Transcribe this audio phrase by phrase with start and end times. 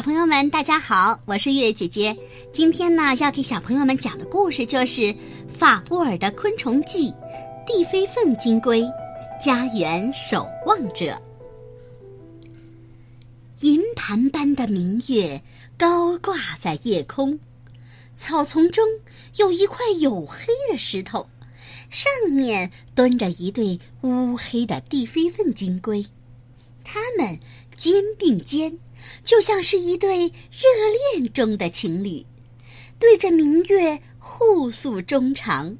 [0.00, 2.16] 小朋友们，大家好，我是月月姐姐。
[2.54, 5.14] 今天呢，要给小朋友们讲的故事就是
[5.46, 7.10] 法布尔的《昆虫记》，
[7.66, 8.82] 地飞凤金龟，
[9.38, 11.20] 家园守望者。
[13.60, 15.38] 银盘般的明月
[15.76, 17.38] 高挂在夜空，
[18.16, 18.82] 草丛中
[19.36, 21.28] 有一块黝黑的石头，
[21.90, 26.02] 上面蹲着一对乌黑的地飞凤金龟，
[26.84, 27.38] 它们
[27.76, 28.78] 肩并肩。
[29.24, 30.66] 就像是一对热
[31.14, 32.24] 恋中的情侣，
[32.98, 35.76] 对着明月互诉衷肠。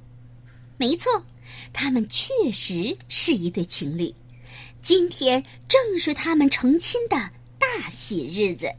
[0.77, 1.24] 没错，
[1.73, 4.15] 他们确实是一对情侣。
[4.83, 7.16] 今天正是他们成亲的
[7.59, 8.73] 大喜日子。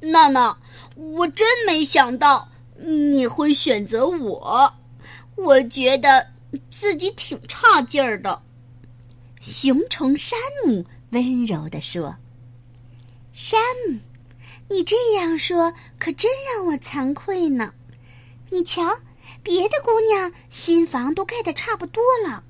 [0.00, 0.56] 娜娜，
[0.94, 4.72] 我真没想到你会选择我，
[5.34, 6.24] 我觉得
[6.70, 8.40] 自己挺差劲儿的。
[9.40, 10.84] 熊虫山姆。
[11.10, 12.16] 温柔地说
[13.32, 13.98] ：“山姆，
[14.68, 17.72] 你这样说可真让我惭愧呢。
[18.50, 18.82] 你瞧，
[19.42, 22.44] 别的姑娘新房都盖得差不多了，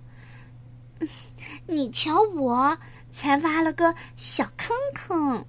[1.67, 2.77] 你瞧我
[3.13, 5.47] 才挖了个小坑坑。”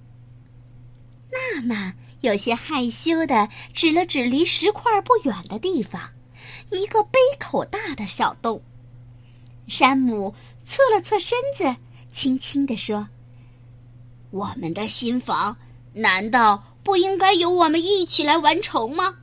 [1.30, 6.00] 娜娜有些害羞的指了指离石块不远的地方，
[6.70, 8.62] 一个杯口大的小洞。
[9.66, 11.74] 山姆侧了侧身子。
[12.12, 13.08] 轻轻地说
[14.30, 15.56] ：“我们的新房
[15.92, 19.16] 难道不应该由我们一起来完成吗？”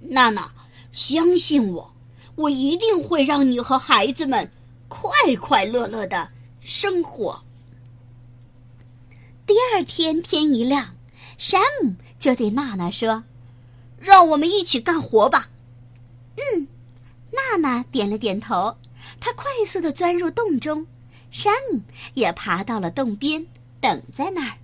[0.00, 0.52] 娜娜，
[0.92, 1.94] 相信我，
[2.34, 4.50] 我一定会让你和孩子们
[4.88, 6.28] 快快乐乐的
[6.60, 7.42] 生活。
[9.46, 10.96] 第二天天一亮，
[11.38, 13.24] 山姆就对娜娜说
[13.98, 15.48] ：“让我们一起干活吧。”
[16.36, 16.66] 嗯，
[17.30, 18.76] 娜娜点了点头，
[19.20, 20.86] 她快速的钻入洞中。
[21.32, 21.80] 山姆
[22.12, 23.44] 也爬到了洞边，
[23.80, 24.58] 等在那儿。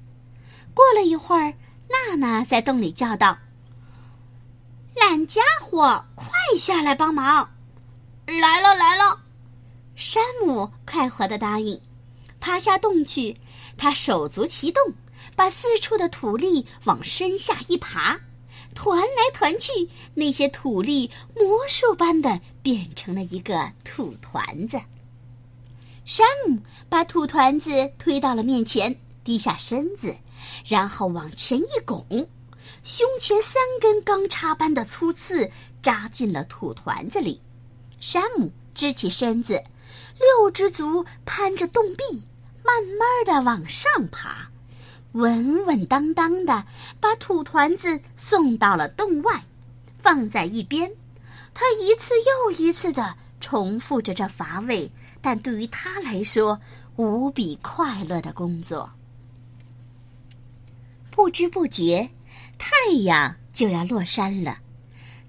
[0.75, 1.55] 过了一会儿，
[1.89, 3.39] 娜娜在洞里叫道
[4.95, 6.29] ：“懒家伙，快
[6.59, 7.49] 下来帮忙
[8.29, 9.19] ！”“来了，来了！”
[9.97, 11.81] 山姆快活的答应，
[12.39, 13.35] 爬下洞去。
[13.79, 14.93] 他手足齐动，
[15.35, 18.21] 把四处的土粒往身下一爬，
[18.75, 19.71] 团来团去，
[20.13, 24.79] 那些土粒魔术般的变成了一个土团子。
[26.09, 26.59] 山姆
[26.89, 30.17] 把土团子推到了面前，低下身子，
[30.67, 32.03] 然后往前一拱，
[32.83, 35.51] 胸前三根钢叉般的粗刺
[35.83, 37.43] 扎进了土团子里。
[38.01, 39.63] 山姆支起身子，
[40.19, 42.27] 六只足攀着洞壁，
[42.65, 44.49] 慢慢的往上爬，
[45.13, 46.65] 稳稳当当的
[47.01, 49.45] 把土团子送到了洞外，
[49.99, 50.91] 放在一边。
[51.53, 54.91] 他一次又一次的重复着这乏味。
[55.21, 56.59] 但对于他来说，
[56.97, 58.91] 无比快乐的工作。
[61.11, 62.09] 不知不觉，
[62.59, 64.59] 太阳就要落山了。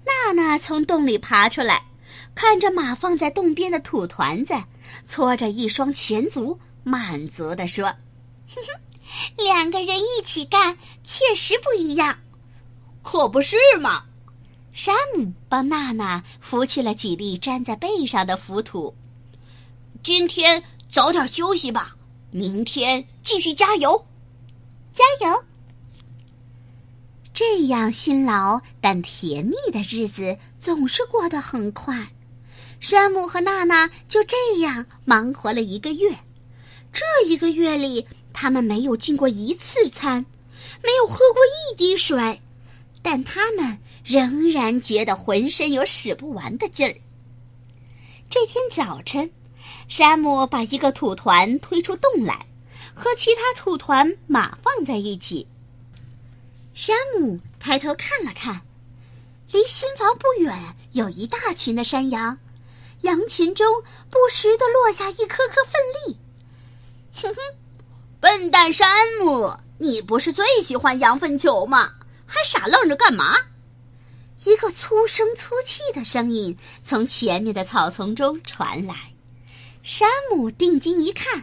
[0.04, 1.84] 娜娜从洞里爬出来，
[2.34, 4.54] 看着马放在洞边的土团子，
[5.04, 7.86] 搓着一双前足，满足地说
[8.48, 12.16] ：“哼哼，两个人一起干，确实不一样，
[13.02, 14.04] 可不是嘛？”
[14.72, 18.94] 山姆帮娜娜扶起了几粒粘在背上的浮土。
[20.02, 21.94] 今天早点休息吧，
[22.30, 24.06] 明天继续加油，
[24.94, 25.44] 加油！
[27.34, 32.08] 这样辛劳但甜蜜的日子总是过得很快。
[32.80, 36.18] 山姆和娜娜就这样忙活了一个月。
[36.94, 40.24] 这一个月里，他们没有进过一次餐，
[40.82, 42.40] 没有喝过一滴水，
[43.02, 46.96] 但他们仍然觉得浑身有使不完的劲儿。
[48.30, 49.30] 这天早晨。
[49.90, 52.46] 山姆把一个土团推出洞来，
[52.94, 55.44] 和其他土团码放在一起。
[56.72, 58.62] 山姆抬头看了看，
[59.50, 62.38] 离新房不远有一大群的山羊，
[63.00, 63.66] 羊群中
[64.08, 66.16] 不时的落下一颗颗粪粒。
[67.12, 67.40] 哼哼，
[68.20, 68.88] 笨蛋山
[69.20, 71.94] 姆，你不是最喜欢羊粪球吗？
[72.26, 73.36] 还傻愣着干嘛？
[74.44, 79.09] 一个粗声粗气的声音从前面的草丛中传来。
[79.92, 81.42] 山姆定睛一看，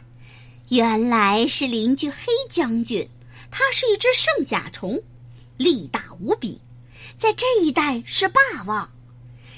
[0.69, 3.09] 原来是邻居黑将军。
[3.51, 5.03] 他是一只圣甲虫，
[5.57, 6.61] 力大无比，
[7.19, 8.89] 在这一带是霸王。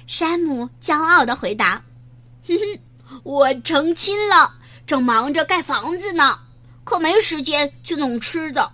[0.08, 1.86] 山姆骄傲的回答
[2.50, 4.56] ：“哼哼，我成亲了，
[4.88, 6.40] 正忙着盖房子呢，
[6.84, 8.72] 可没时间去弄吃的。”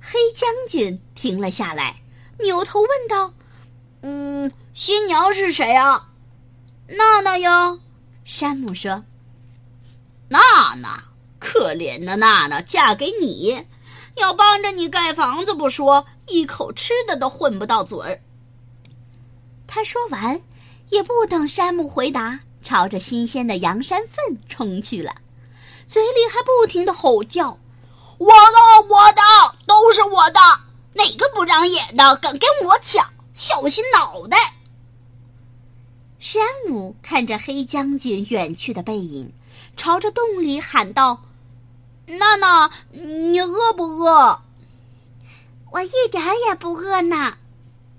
[0.00, 2.00] 黑将军停了下来，
[2.38, 3.34] 扭头问道
[4.00, 6.08] ：“嗯，新娘是谁啊？
[6.86, 7.78] 娜娜呀？”
[8.24, 9.04] 山姆说
[10.28, 10.38] ：“娜
[10.80, 11.02] 娜，
[11.40, 13.66] 可怜的娜娜，嫁给你，
[14.14, 18.22] 要帮着你盖房子不说，一口吃的都混不到嘴儿。
[19.66, 20.40] 他说完，
[20.88, 25.14] 也不等山姆回答，朝着新鲜的羊山粪冲去了，
[25.88, 27.58] 嘴里还不停的吼叫
[28.18, 29.22] ：“我的，我的，
[29.66, 30.40] 都是我的！
[30.94, 33.04] 哪个不长眼的敢跟我抢？
[33.34, 34.36] 小心脑袋！”
[36.22, 39.32] 山姆看着黑将军远去的背影，
[39.76, 41.24] 朝着洞里喊道
[42.06, 44.40] ：“娜娜，你饿不饿
[45.72, 47.38] ？”“我一点也不饿呢。”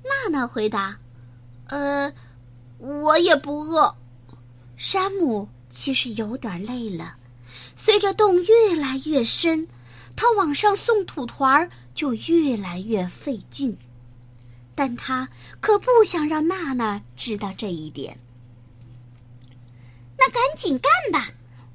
[0.08, 0.98] 娜娜回答。
[1.68, 2.14] “呃，
[2.78, 3.94] 我也不饿。”
[4.78, 7.16] 山姆其实有点累了。
[7.76, 9.68] 随着洞越来越深，
[10.16, 13.78] 他往上送土团儿就越来越费劲。
[14.76, 15.30] 但他
[15.60, 18.20] 可不想让娜娜知道这一点。
[20.18, 21.32] 那赶紧干吧，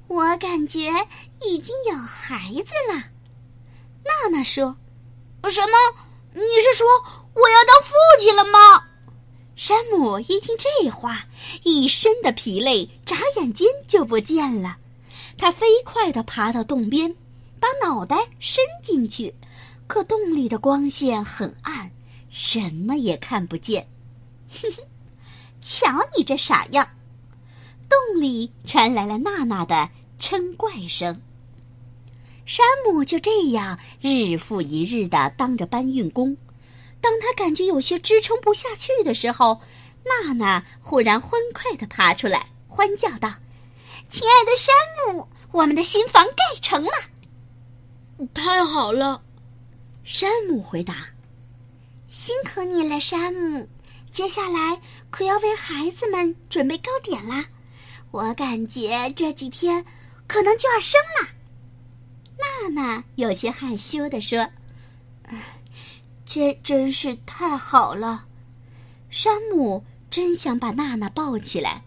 [0.07, 0.91] 我感觉
[1.41, 3.03] 已经有孩子了。
[4.03, 4.75] 娜娜说
[5.49, 6.01] ：“什么？
[6.33, 6.87] 你是说
[7.33, 8.85] 我要当父亲了吗？”
[9.55, 11.25] 山姆一听这话，
[11.63, 14.77] 一身的疲累眨眼间就不见了。
[15.37, 17.15] 他飞快地爬到洞边，
[17.59, 19.35] 把脑袋伸进去，
[19.85, 21.91] 可洞里的光线很暗。
[22.29, 23.87] 什么也看不见，
[24.49, 24.83] 哼哼，
[25.61, 26.87] 瞧你这傻样！
[27.89, 29.89] 洞里传来了娜娜的
[30.19, 31.21] 嗔怪声。
[32.45, 36.37] 山姆就这样日复一日的当着搬运工。
[37.01, 39.61] 当他感觉有些支撑不下去的时候，
[40.03, 43.33] 娜娜忽然欢快的爬出来，欢叫道
[44.09, 46.91] ：“亲爱的山姆，我们的新房盖成了！”
[48.33, 49.23] 太好了，
[50.03, 51.07] 山姆回答。
[52.19, 53.65] 辛苦你了，山姆。
[54.11, 54.77] 接下来
[55.09, 57.45] 可要为孩子们准备糕点啦。
[58.11, 59.85] 我感觉这几天
[60.27, 61.29] 可能就要生了。
[62.37, 64.45] 娜娜有些害羞地说
[66.27, 68.25] ：“这真是太好了。”
[69.09, 71.81] 山姆真想把娜娜抱起来，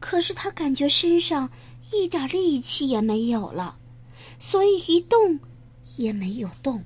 [0.00, 1.46] 可是他感觉身上
[1.92, 3.76] 一点力气也没有了，
[4.38, 5.38] 所以一动
[5.98, 6.82] 也没有动。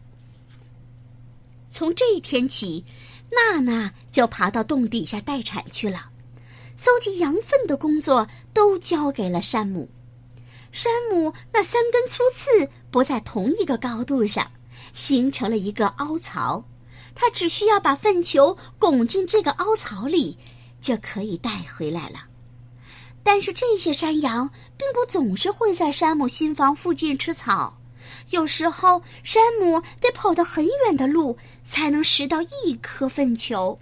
[1.73, 2.85] 从这一天起，
[3.31, 6.11] 娜娜就爬到洞底下待产去了。
[6.77, 9.89] 搜集羊粪的工作都交给了山姆。
[10.71, 14.51] 山姆那三根粗刺不在同一个高度上，
[14.93, 16.63] 形成了一个凹槽。
[17.15, 20.39] 他只需要把粪球拱进这个凹槽里，
[20.81, 22.25] 就可以带回来了。
[23.23, 27.79] 但是这些山羊并不总是会在山姆新房附近吃草。
[28.33, 33.79] 有时候，山姆得跑到很远的路才能拾到一颗粪球。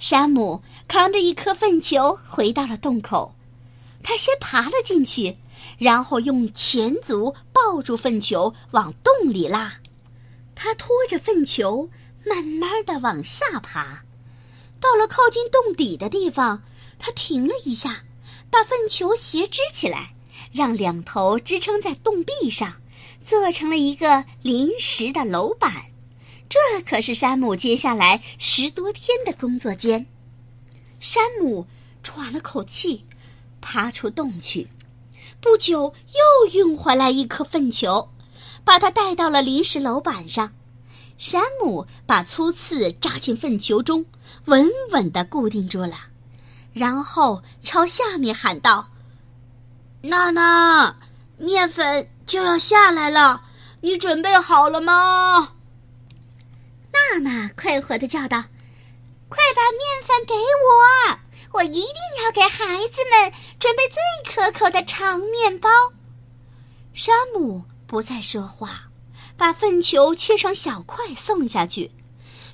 [0.00, 3.34] 山姆扛着一颗粪球回到了洞口，
[4.02, 5.36] 他先爬了进去，
[5.78, 9.72] 然后用前足抱住粪球往洞里拉。
[10.56, 11.88] 他拖着粪球
[12.26, 14.02] 慢慢的往下爬，
[14.80, 16.60] 到了靠近洞底的地方，
[16.98, 18.02] 他停了一下，
[18.50, 20.12] 把粪球斜支起来，
[20.52, 22.74] 让两头支撑在洞壁上。
[23.24, 25.72] 做成了一个临时的楼板，
[26.48, 30.04] 这可是山姆接下来十多天的工作间。
[31.00, 31.66] 山姆
[32.02, 33.04] 喘了口气，
[33.60, 34.68] 爬出洞去。
[35.40, 38.10] 不久，又运回来一颗粪球，
[38.64, 40.52] 把它带到了临时楼板上。
[41.18, 44.04] 山姆把粗刺扎进粪球中，
[44.44, 45.96] 稳稳地固定住了，
[46.72, 48.88] 然后朝下面喊道
[50.02, 50.96] ：“娜娜，
[51.38, 53.42] 面粉。”就要下来了，
[53.82, 55.52] 你准备好了吗？
[56.90, 58.42] 娜娜快活的叫道
[59.28, 61.18] ：“快把面粉给我，
[61.58, 65.68] 我一定要给孩子们准备最可口的长面包。”
[66.94, 68.84] 山姆不再说话，
[69.36, 71.90] 把粪球切成小块送下去。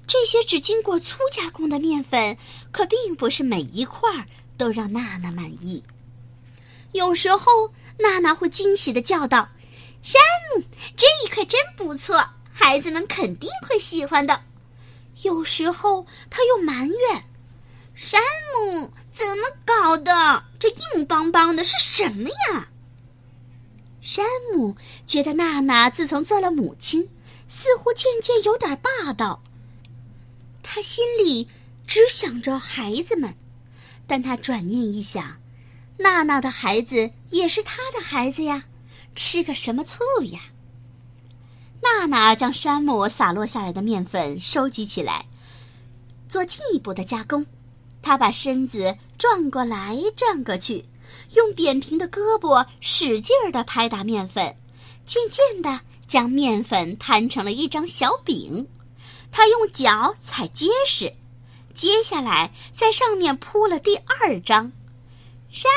[0.09, 2.37] 这些只经过粗加工的面粉，
[2.73, 4.11] 可并不是每一块
[4.57, 5.81] 都让娜娜满意。
[6.91, 9.49] 有时候，娜娜会惊喜的叫道。
[10.03, 10.21] 山
[10.55, 10.63] 姆，
[10.97, 14.43] 这一块真不错，孩子们肯定会喜欢的。
[15.23, 17.25] 有时候他又埋怨
[17.95, 18.21] ：“山
[18.55, 20.45] 姆怎么搞的？
[20.59, 22.69] 这硬邦邦的是什么呀？”
[24.01, 24.25] 山
[24.55, 24.77] 姆
[25.07, 27.09] 觉得娜娜自从做了母亲，
[27.49, 29.43] 似乎渐渐有点霸道。
[30.63, 31.49] 他心里
[31.87, 33.35] 只想着孩子们，
[34.07, 35.39] 但他转念一想，
[35.99, 38.65] 娜娜的孩子也是他的孩子呀。
[39.19, 40.39] 吃个什么醋呀？
[41.83, 45.27] 娜娜将山姆洒落下来的面粉收集起来，
[46.29, 47.45] 做进一步的加工。
[48.01, 50.85] 她把身子转过来转过去，
[51.35, 54.57] 用扁平的胳膊使劲儿地拍打面粉，
[55.05, 58.69] 渐渐的将面粉摊成了一张小饼，
[59.33, 61.13] 她用脚踩结实，
[61.75, 64.71] 接下来在上面铺了第二张。
[65.51, 65.69] 山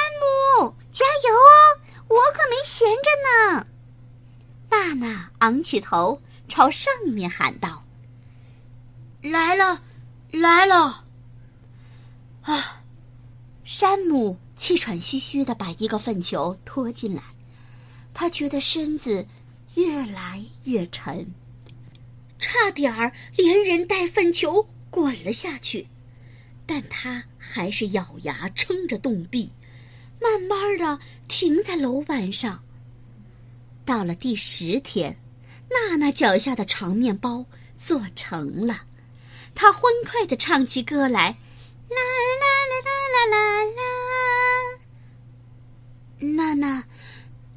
[0.62, 1.81] 姆，加油哦！
[2.12, 3.10] 我可没闲着
[3.56, 3.68] 呢。
[4.70, 7.86] 娜娜昂起头，朝上面喊道
[9.24, 9.82] ：“来了，
[10.32, 11.06] 来了！”
[12.44, 12.84] 啊，
[13.64, 17.24] 山姆气喘吁吁的把一个粪球拖进来，
[18.14, 19.26] 他觉得身子
[19.76, 21.34] 越来越沉，
[22.38, 25.88] 差点儿连人带粪球滚了下去，
[26.66, 29.52] 但他还是咬牙撑着洞壁，
[30.20, 31.00] 慢慢的
[31.32, 32.62] 停在楼板上。
[33.86, 35.18] 到了第十天，
[35.70, 37.46] 娜娜脚下的长面包
[37.78, 38.82] 做成了，
[39.56, 41.30] 她欢快的唱起歌来，
[41.88, 42.92] 啦啦啦啦
[43.32, 43.80] 啦啦啦。
[46.20, 46.84] 娜娜，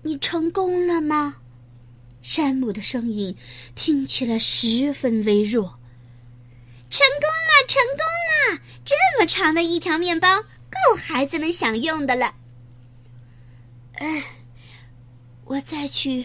[0.03, 1.39] 你成功了吗？
[2.23, 3.37] 山姆的声音
[3.75, 5.81] 听起来十分微弱。
[6.91, 8.63] 成功了，成功了！
[8.85, 12.37] 这么长的一条面包，够孩子们享用的了。
[13.97, 14.25] 哎。
[15.47, 16.25] 我再去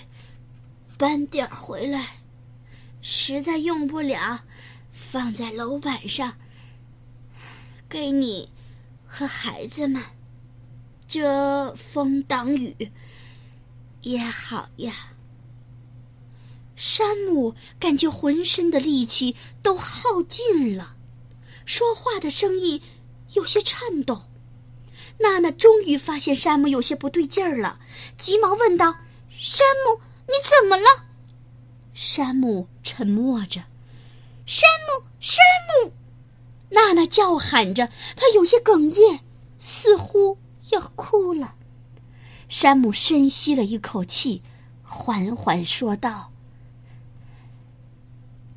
[0.97, 2.21] 搬点回来，
[3.01, 4.45] 实在用不了，
[4.93, 6.38] 放在楼板上，
[7.89, 8.49] 给你
[9.05, 10.01] 和孩子们
[11.05, 12.89] 遮风挡雨
[14.03, 15.11] 也好呀。
[16.77, 20.95] 山姆感觉浑身的力气都耗尽了，
[21.65, 22.81] 说话的声音
[23.33, 24.28] 有些颤抖。
[25.19, 27.79] 娜娜终于发现山姆有些不对劲儿了，
[28.17, 28.95] 急忙问道。
[29.29, 31.05] 山姆，你怎么了？
[31.93, 33.61] 山姆沉默着。
[34.45, 35.38] 山姆，山
[35.83, 35.91] 姆！
[36.69, 39.19] 娜娜叫喊着，她有些哽咽，
[39.59, 40.38] 似乎
[40.71, 41.55] 要哭了。
[42.47, 44.41] 山姆深吸了一口气，
[44.83, 46.31] 缓缓说道：“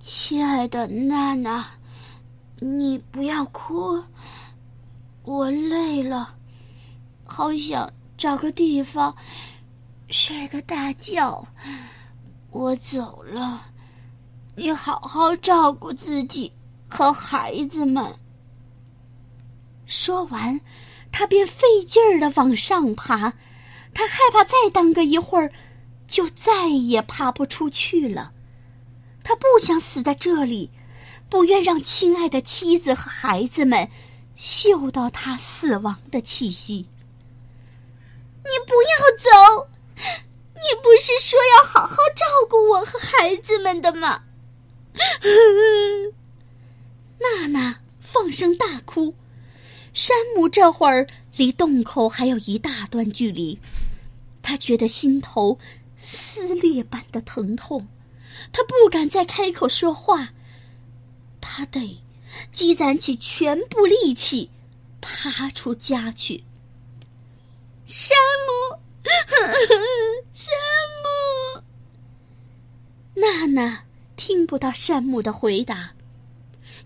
[0.00, 1.66] 亲爱的娜娜，
[2.58, 4.02] 你不要哭，
[5.24, 6.34] 我累了，
[7.32, 9.16] 好想找个地方。”
[10.12, 11.42] 睡个大觉，
[12.50, 13.64] 我走了，
[14.54, 16.52] 你好好照顾自己
[16.86, 18.14] 和孩子们。
[19.86, 20.60] 说完，
[21.10, 23.32] 他便费劲儿的往上爬，
[23.94, 25.50] 他害怕再耽搁一会儿，
[26.06, 28.32] 就再也爬不出去了。
[29.24, 30.70] 他不想死在这里，
[31.30, 33.88] 不愿让亲爱的妻子和孩子们
[34.34, 36.86] 嗅到他死亡的气息。
[38.44, 39.30] 你不要走！
[40.54, 44.24] 你不是说要好好照顾我和孩子们的吗？
[47.18, 49.14] 娜娜放声大哭。
[49.94, 51.06] 山姆这会儿
[51.36, 53.58] 离洞口还有一大段距离，
[54.42, 55.58] 他觉得心头
[55.98, 57.86] 撕裂般的疼痛，
[58.52, 60.30] 他不敢再开口说话，
[61.40, 62.00] 他得
[62.50, 64.50] 积攒起全部力气
[65.00, 66.42] 爬出家去。
[67.92, 68.80] 山姆。
[70.32, 70.54] 山
[71.02, 71.62] 姆，
[73.12, 73.84] 娜娜
[74.16, 75.92] 听不到山姆的回答，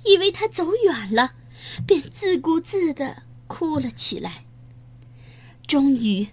[0.05, 1.33] 以为他走远了，
[1.87, 4.45] 便自顾自的哭了起来。
[5.65, 6.27] 终于，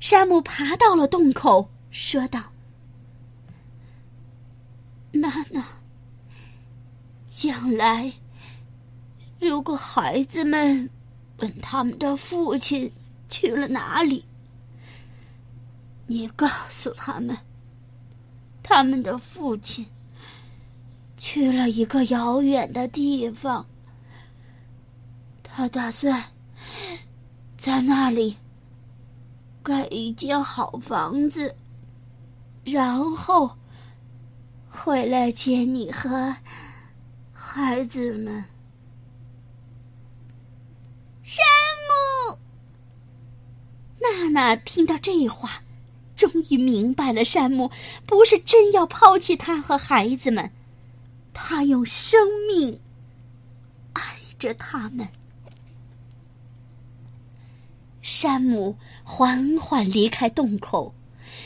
[0.00, 2.52] 山姆爬到了洞口，说道
[5.12, 5.64] ：“娜娜，
[7.28, 8.12] 将来
[9.38, 10.90] 如果孩子们
[11.38, 12.90] 问他们的父亲
[13.36, 14.24] 去了哪里？”
[16.08, 17.36] 你告诉他们，
[18.62, 19.84] 他们的父亲
[21.18, 23.66] 去了一个遥远的地方。
[25.42, 26.22] 他打算
[27.58, 28.38] 在那里
[29.62, 31.54] 盖一间好房子，
[32.64, 33.58] 然后
[34.70, 36.36] 回来接你和
[37.32, 38.44] 孩子们。
[41.22, 41.44] 山
[42.30, 42.38] 姆，
[44.36, 45.62] 娜娜听到这话。
[46.14, 47.70] 终于明白了，山姆
[48.06, 50.50] 不是真要抛弃他和孩子们，
[51.34, 52.78] 他用生命
[53.92, 54.02] 爱
[54.38, 55.08] 着他们。
[58.00, 60.94] 山姆缓缓离开洞口，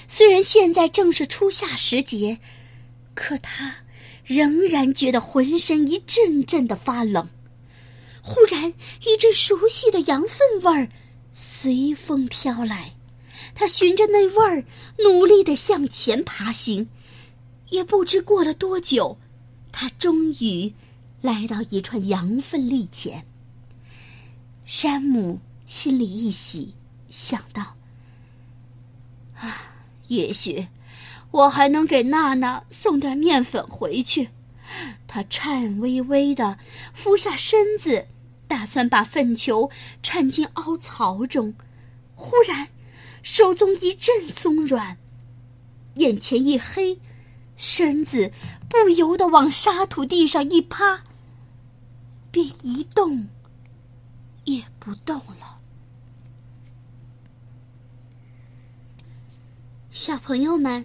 [0.07, 2.39] 虽然现在正是初夏时节，
[3.15, 3.75] 可他
[4.25, 7.29] 仍然觉得浑身一阵阵的发冷。
[8.23, 8.73] 忽然，
[9.05, 10.89] 一阵熟悉的羊粪味儿
[11.35, 12.95] 随风飘来。
[13.55, 14.65] 他循着那味儿，
[14.99, 16.89] 努力的向前爬行，
[17.71, 19.19] 也不知过了多久，
[19.73, 20.73] 他终于
[21.23, 23.27] 来到一串羊粪粒前。
[24.67, 26.75] 山姆心里一喜，
[27.09, 27.77] 想到
[29.41, 29.75] ：“啊，
[30.09, 30.69] 也许
[31.31, 34.29] 我还能给娜娜送点面粉回去。
[35.09, 36.59] 他颤巍巍的
[36.93, 38.07] 俯下身子，
[38.50, 39.71] 打算把粪球
[40.02, 41.54] 掺进凹槽中。
[42.16, 42.66] 忽然，
[43.23, 44.99] 手中一阵松软，
[45.95, 46.99] 眼前一黑，
[47.57, 48.33] 身子
[48.69, 51.04] 不由得往沙土地上一趴，
[52.33, 53.28] 便一动
[54.42, 55.61] 也不动了。
[59.92, 60.85] 小朋友们，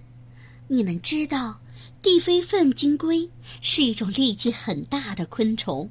[0.68, 1.62] 你们知道
[2.04, 3.28] 地飞粪金龟
[3.60, 5.90] 是一种力气很大的昆虫。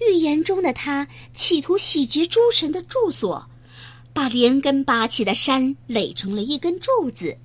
[0.00, 3.48] 预言中的他企图洗劫诸神的住所，
[4.12, 7.36] 把连根拔起的山垒成了一根柱子。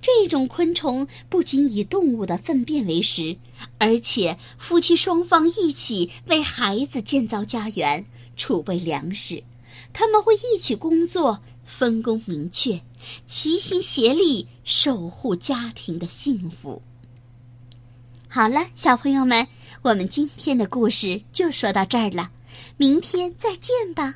[0.00, 3.36] 这种昆虫不仅以动物的粪便为食，
[3.78, 8.04] 而且夫妻双方一起为孩子建造家园、
[8.36, 9.42] 储备粮食。
[9.92, 12.80] 他们会一起工作，分工明确。
[13.26, 16.80] 齐心协力守护家庭的幸福。
[18.34, 19.46] 好了小朋友们
[19.82, 22.30] 我们今天的故事就说到这儿了
[22.78, 24.14] 明天再见吧。